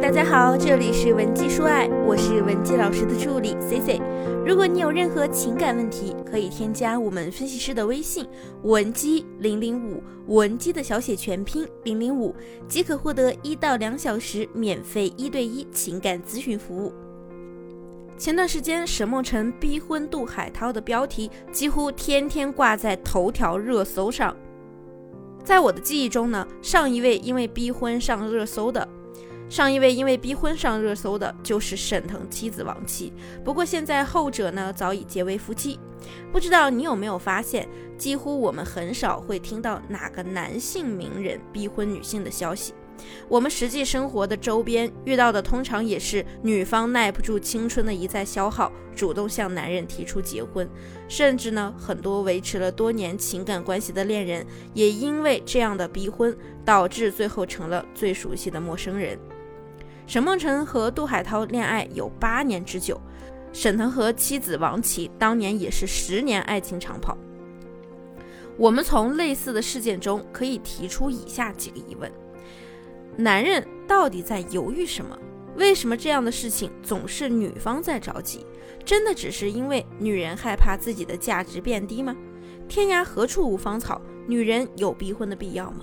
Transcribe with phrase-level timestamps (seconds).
[0.00, 4.00] 大家好，这里是文姬说爱，我是文姬老师的助理 C C。
[4.46, 8.26] 如果你有任何情感问题，可以添加我们分析师的微信
[8.62, 12.34] 文姬零零五，文姬的小写全拼零零五，
[12.68, 16.92] 即可获得一到两小时免费一对一情感咨询服务。
[18.18, 24.36] 前段时间，沈梦辰逼婚杜海涛的标题几乎天天挂在头条热搜上。
[25.42, 28.86] 在我的记忆中呢，上一位因为逼婚上热搜的。
[29.48, 33.12] 上一位因为逼婚上热搜的就是沈腾妻子王琦，
[33.44, 35.78] 不过现在后者呢早已结为夫妻。
[36.32, 42.74] 不知道你有没有发现，几乎我们很少会听到哪个男性名人逼婚女性的消息。
[43.28, 50.68] 我们实际生活的周边遇到的，通常也是女方耐不住青春的一再消耗，主动向男人提出结婚。
[51.06, 59.18] 甚至呢，很多维持了多年情感关系的恋人，也因为这样的逼婚，导致最后成了最熟悉的陌生人。
[60.06, 63.00] 沈梦辰和杜海涛恋爱有八年之久，
[63.52, 67.18] 沈腾和妻子王琦当年也是十年爱情长跑。
[68.56, 72.10] 我们从类似的事件中可以提出以下几个疑问：
[73.16, 75.18] 男人到底在犹豫什么？
[75.56, 78.46] 为什么这样的事情总是女方在着急？
[78.84, 82.14] 真的只是因为女人害怕自己的价值变低吗？
[82.68, 85.80] 天涯何处无芳草，女人有逼婚的必要吗？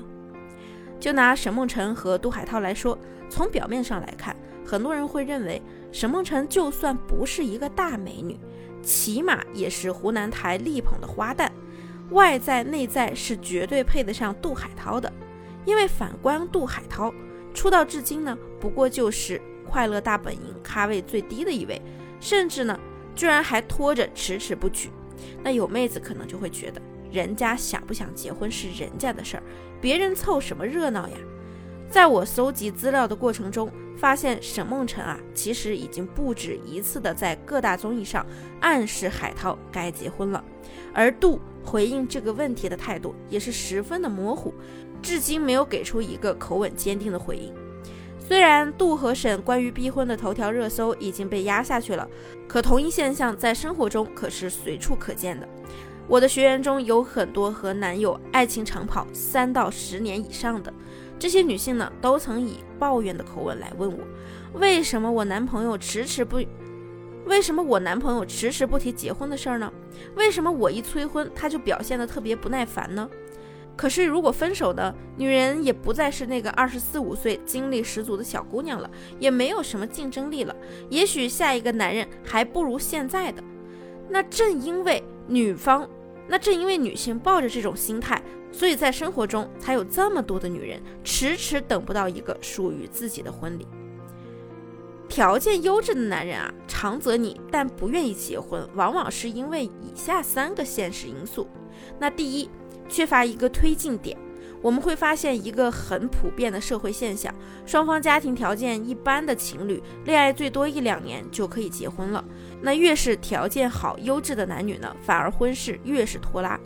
[0.98, 2.98] 就拿沈梦辰和杜海涛来说，
[3.34, 5.60] 从表面上来看，很多人会认为
[5.92, 8.40] 沈梦辰就算不是一个大美女，
[8.84, 11.50] 起码也是湖南台力捧的花旦，
[12.12, 15.12] 外在内在是绝对配得上杜海涛的。
[15.66, 17.12] 因为反观杜海涛，
[17.56, 21.82] 出道至今呢，不过就是《快乐大本营》咖位最低的一位，
[22.20, 22.80] 甚至呢，
[23.16, 24.92] 居然还拖着迟迟不娶。
[25.42, 26.80] 那有妹子可能就会觉得。
[27.12, 29.44] 人家想不想结婚是人家的事儿，
[29.82, 31.18] 别人凑什么热闹呀？
[31.90, 38.26] 在我搜集资料的过程中，发现沈梦辰啊，其实已经不止一次的在各大综艺上
[38.60, 40.44] 暗示海涛该结婚了，
[40.94, 44.54] 而杜回应这个问题的态度也是十分的模糊，
[45.02, 47.54] 至今没有给出一个口吻坚定的回应。
[48.20, 52.08] 虽然杜和沈关于逼婚的头条热搜已经被压下去了，
[52.48, 55.48] 可同一现象在生活中可是随处可见的。
[56.08, 60.74] 我的学员中有很多和男友爱情长跑三到十年以上的，
[61.24, 63.98] 这些女性呢，都曾以抱怨的口吻来问我，
[64.60, 66.36] 为什么我男朋友迟迟不，
[67.24, 69.72] 为什么我男朋友迟迟不提结婚的事儿呢？
[70.18, 73.10] 为什么我一催婚他就表现得特别不耐烦呢？
[73.78, 80.54] 可是如果分手的女人也不再是那个二十四五岁精力十足的小姑娘了，也没有什么竞争力了，
[80.90, 83.42] 也许下一个男人还不如现在的，
[84.10, 85.02] 那正因为。
[85.26, 85.90] 女方，
[86.28, 88.22] 那正因为女性抱着这种心态，
[88.54, 93.68] 所以在生活中才有这么多的女人迟迟等不到一个属于自己的婚礼。
[95.10, 101.48] 条件优质的男人啊，长则你但不愿意结婚，往往是因为以下三个现实因素。
[102.00, 102.50] 那第一，
[102.88, 104.18] 缺乏一个推进点。
[104.64, 107.36] 我们会发现一个很普遍的社会现象：
[107.66, 112.24] 双方家庭条件一般的情侣，恋爱最多一两年就可以结婚了。
[112.62, 116.58] 那越是条件好、优质的男女呢，反而婚事越是拖拉。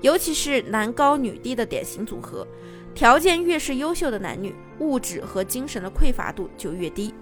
[0.00, 2.46] 尤其是男高女低的典型组合，
[2.94, 7.12] 条件越是优秀的男女，物质和精神的匮乏度就越低。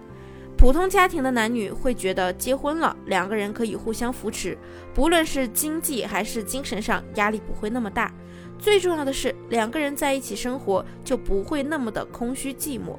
[0.62, 4.56] 普通家庭的男女会觉得结婚了，两个人可以互相扶持，
[4.95, 8.15] 不论是经济还是精神上压力不会那么大。
[8.61, 12.97] 最重要的是，两个人在一起生活就不会那么的空虚寂寞。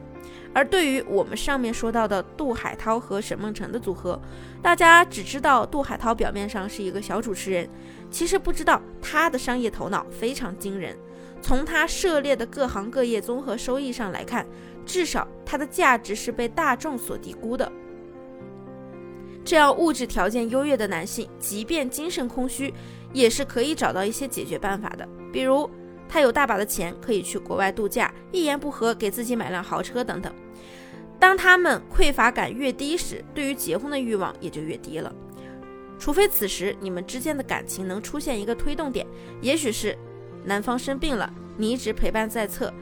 [0.54, 4.22] 而对于我们上面说到的杜海涛和沈梦辰的组合，
[4.62, 7.70] 大家只知道杜海涛表面上是一个小主持人，
[8.12, 10.98] 其实不知道他的商业头脑非常惊人。
[11.42, 14.46] 从他涉猎的各行各业综合收益上来看，
[14.86, 17.72] 至少他的价值是被大众所低估的。
[19.46, 22.74] 这样物质条件优越的男性，即便精神空虚，
[23.12, 25.08] 也是可以找到一些解决办法的。
[25.34, 25.70] 比如，
[26.08, 30.34] 他有大把的钱可以去国外度假，一言不合给自己买辆豪车等等。
[31.20, 35.14] 当他们匮乏感越低时，对于结婚的欲望也就越低了。
[36.00, 39.06] 除非此时你们之间的感情能出现一个推动点，
[39.42, 39.98] 也许是
[40.44, 42.74] 男方生病了，你一直陪伴在侧。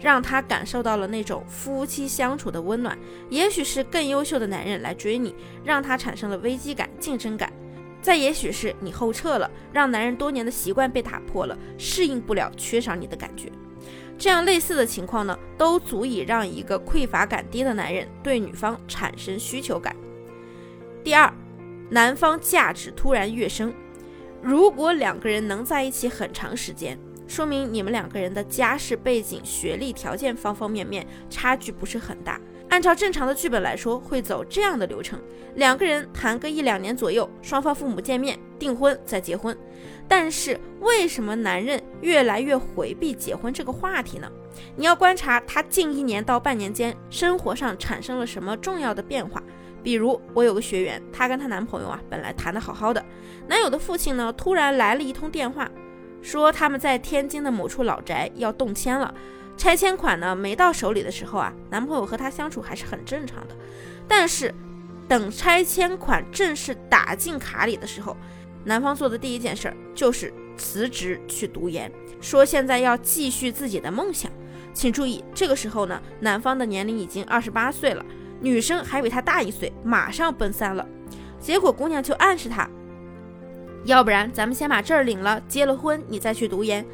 [0.00, 2.96] 让他感受到了那种夫妻相处的温暖，
[3.28, 5.34] 也许是更优秀的男人来追你，
[5.64, 7.50] 让他产生了危机感、竞争感；
[8.00, 13.50] 再也许是你后撤了，让男人多年的习惯被打破了，适应不了缺少你的感觉。
[14.16, 19.94] 这样类似的情况呢，都足以让一个匮乏感低的男人对女方产生需求感。
[21.04, 21.32] 第二，
[21.90, 23.72] 男方价值突然跃升。
[24.42, 26.98] 如果两个人能在一起很长时间。
[27.28, 32.40] 说明你们两个人的家世背景、学历条件方方面面差距不是很大。
[32.70, 35.18] 按照正常的剧本来说，会走这样的流程：
[35.54, 39.56] 两个人谈个一两年左右，双方父母见面订婚再结婚。
[40.06, 44.30] 但是为什么男人越来越回避结婚这个话题呢？
[44.76, 49.42] 你要观察他近一年到半年间生活上产生了什么重要的变化。
[49.82, 53.02] 比如我有个学员，她跟她男朋友啊本来谈得好好的，
[53.46, 55.70] 男友的父亲呢突然来了一通电话，
[56.22, 59.12] 说他们在天津的某处老宅要动迁了。
[59.56, 63.56] 拆迁款呢没到手里的时候啊，男朋友和她相处还是很正常的。
[64.06, 64.54] 但是，
[65.08, 68.16] 等拆迁款正式打进卡里的时候，
[68.64, 71.90] 男方做的第一件事就是辞职去读研，
[72.20, 74.30] 说现在要继续自己的梦想。
[74.72, 78.04] 请注意，这个时候呢，男方的年龄已经二十八岁了，
[78.40, 80.86] 女生还比他大一岁，马上奔三了。
[81.40, 82.68] 结果姑娘就暗示他，
[83.88, 86.84] 要不然咱们先把证领了，结了婚你再去读研。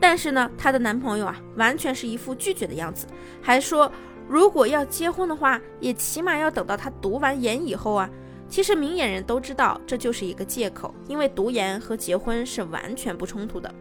[0.00, 3.08] 但是呢，她的男朋友啊，完全是一副拒绝的样子，
[3.42, 3.90] 还说
[4.28, 8.08] 如果要结婚的话，也起码要等到她读完研以后啊。
[8.48, 13.74] 其实明眼人都知道，这就是一个借口，因为读研和结婚是完全不冲突的。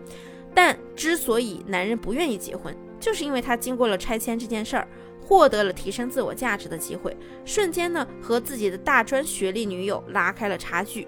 [0.56, 4.88] 但之所以男人不愿意结婚，就是因为他经过了拆迁这件事儿，
[5.22, 7.16] 获得了提升自我价值的机会，
[7.46, 11.08] 瞬间呢和自己的大专学历女友拉开了差距。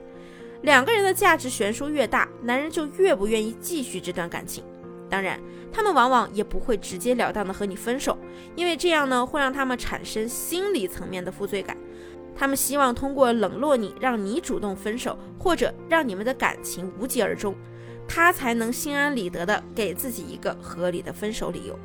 [0.62, 4.64] 两个人的价值悬殊越大，男人就越不愿意继续这段感情。
[5.10, 5.40] 当然，
[5.72, 8.18] 他们往往也不会直截了当的和你分手，
[8.56, 11.78] 因为这样呢会让他们产生心理层面的负罪感。
[12.36, 17.56] 他们希望通过冷落你，让你主动分手，或者让你们的感情无疾而终，
[18.08, 21.80] 他才能心安理得的给自己一个合理的分手理由。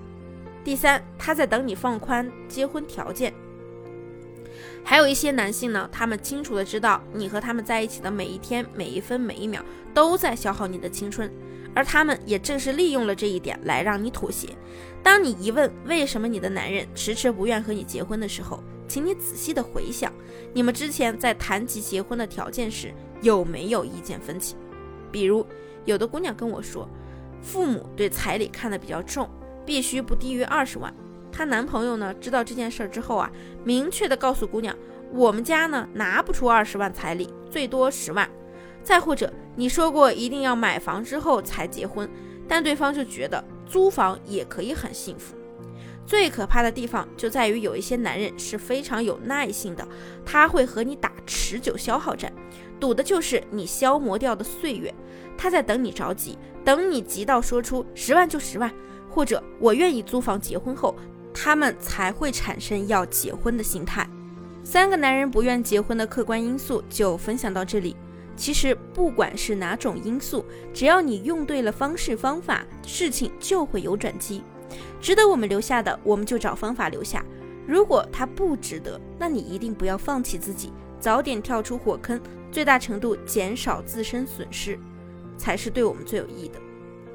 [0.64, 3.32] 第三，他在等你放宽结婚条件。
[4.84, 11.30] 还有一些男性呢，他们清楚的知道你和他们在一起的每一天、每一分、每一秒都在消耗你的青春，
[11.74, 14.48] 而他们也正是利用了这一点来让你妥协。
[15.02, 20.12] 当你疑问为什么你的男人迟迟不愿和你结婚的时候，请你仔细的回想，
[20.52, 22.92] 你们之前在谈及结婚的条件时
[23.22, 24.56] 有没有意见分歧？
[25.12, 25.46] 比如，
[25.84, 26.88] 有的姑娘跟我说，
[27.40, 29.30] 父母对彩礼看得比较重，
[29.64, 30.92] 必须不低于二十万。
[31.32, 33.30] 她男朋友呢，知道这件事儿之后啊，
[33.64, 34.76] 明确的告诉姑娘，
[35.12, 38.28] 我们家呢拿不出二十万彩礼，最多十万。
[38.82, 42.08] 再或者，你说过一定要买房之后才结婚，
[42.48, 45.36] 但对方就觉得租房也可以很幸福。
[46.06, 49.86] 最可怕的地方就在于有一些男人是非常有耐性的，
[50.24, 52.32] 他会和你打持久消耗战，
[52.80, 54.92] 赌的就是你消磨掉的岁月。
[55.36, 58.72] 他在等你着急，等你急到说出十万就十万，
[59.08, 60.96] 或者我愿意租房结婚后，
[61.32, 64.08] 他们才会产生要结婚的心态。
[64.62, 67.96] 三个男人不愿结婚的客观因素就分享到这里。
[68.36, 74.42] 其实不管是哪种因素，只要你用对了方式方法，事情就会有转机。
[75.00, 77.20] 值得我们留下的，我们就找方法留下；
[77.66, 82.18] 如果他不值得，那你一定不要放弃自己，早点跳出火坑，
[82.50, 84.78] 最大程度减少自身损失，
[85.36, 86.58] 才是对我们最有益的。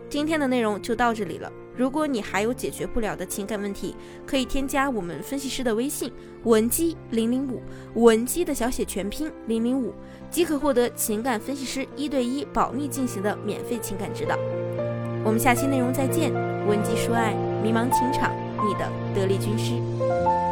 [0.07, 1.51] 今天的内容就到这里了。
[1.77, 3.95] 如果你还有解决不了的情感问题，
[4.25, 6.11] 可以添加我们分析师的微信
[6.43, 7.61] 文姬零零五，
[7.95, 9.93] 文姬的小写全拼零零五，
[10.29, 14.37] 即可获得情感分析师一对一保密进行的免费情感指导。
[15.23, 16.31] 我们下期内容再见，
[16.67, 18.31] 文姬说爱，迷茫情场，
[18.67, 20.44] 你的得力军师。